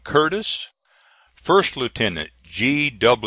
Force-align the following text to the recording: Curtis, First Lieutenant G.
Curtis, 0.03 0.69
First 1.35 1.77
Lieutenant 1.77 2.31
G. 2.43 2.97